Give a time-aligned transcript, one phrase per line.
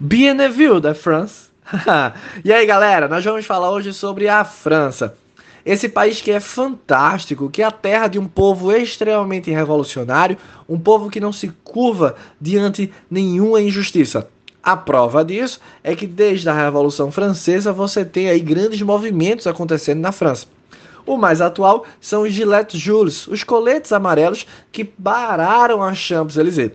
[0.00, 1.48] Bienvenue da France.
[2.44, 5.16] e aí, galera, nós vamos falar hoje sobre a França.
[5.66, 10.38] Esse país que é fantástico, que é a terra de um povo extremamente revolucionário,
[10.68, 14.28] um povo que não se curva diante nenhuma injustiça.
[14.62, 19.98] A prova disso é que desde a Revolução Francesa você tem aí grandes movimentos acontecendo
[19.98, 20.46] na França.
[21.04, 26.70] O mais atual são os Gillette Jules, os coletes amarelos que pararam a Champs-Élysées.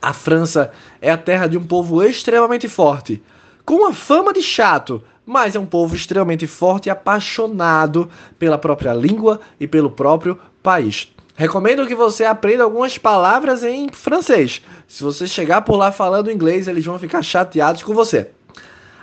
[0.00, 3.22] A França é a terra de um povo extremamente forte,
[3.64, 8.92] com uma fama de chato, mas é um povo extremamente forte e apaixonado pela própria
[8.92, 11.12] língua e pelo próprio país.
[11.34, 14.62] Recomendo que você aprenda algumas palavras em francês.
[14.88, 18.30] Se você chegar por lá falando inglês, eles vão ficar chateados com você.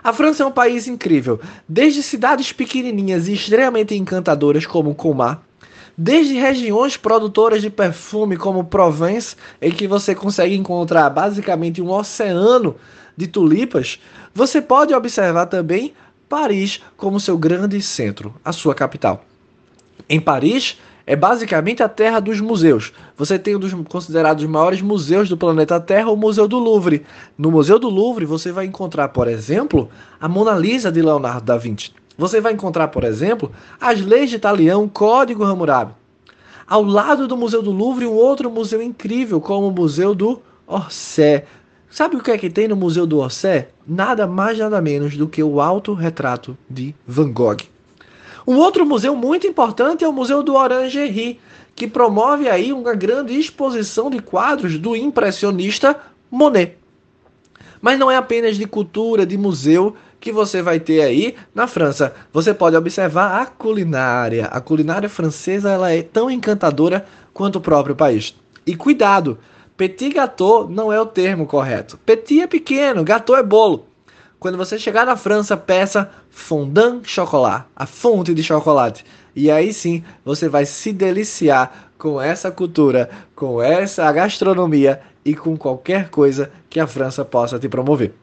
[0.04, 1.40] A França é um país incrível,
[1.70, 5.42] desde cidades pequenininhas e extremamente encantadoras como Colmar,
[5.98, 12.76] desde regiões produtoras de perfume como Provence, em que você consegue encontrar basicamente um oceano
[13.16, 14.00] de tulipas,
[14.34, 15.94] você pode observar também
[16.28, 19.23] Paris como seu grande centro, a sua capital.
[20.09, 22.94] Em Paris, é basicamente a terra dos museus.
[23.17, 27.06] Você tem um dos considerados maiores museus do planeta Terra, o Museu do Louvre.
[27.38, 29.89] No Museu do Louvre, você vai encontrar, por exemplo,
[30.20, 31.92] a Mona Lisa de Leonardo da Vinci.
[32.17, 35.94] Você vai encontrar, por exemplo, as leis de Italião, Código Hammurabi.
[36.67, 41.44] Ao lado do Museu do Louvre, um outro museu incrível, como o Museu do Orsay.
[41.89, 43.67] Sabe o que é que tem no Museu do Orsay?
[43.86, 47.58] Nada mais nada menos do que o autorretrato de Van Gogh.
[48.45, 51.39] Um outro museu muito importante é o Museu do Orangerie,
[51.75, 55.98] que promove aí uma grande exposição de quadros do impressionista
[56.30, 56.77] Monet.
[57.81, 62.14] Mas não é apenas de cultura, de museu que você vai ter aí na França.
[62.32, 64.46] Você pode observar a culinária.
[64.46, 68.34] A culinária francesa ela é tão encantadora quanto o próprio país.
[68.66, 69.38] E cuidado,
[69.76, 71.98] petit gâteau não é o termo correto.
[72.06, 73.86] Petit é pequeno, gâteau é bolo.
[74.40, 79.06] Quando você chegar na França, peça fondant chocolat, a fonte de chocolate.
[79.36, 85.58] E aí sim, você vai se deliciar com essa cultura, com essa gastronomia e com
[85.58, 88.23] qualquer coisa que a França possa te promover.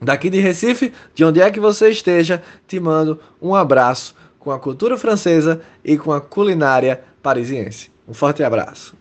[0.00, 4.58] Daqui de Recife, de onde é que você esteja, te mando um abraço com a
[4.58, 7.90] cultura francesa e com a culinária parisiense.
[8.06, 8.94] Um forte abraço.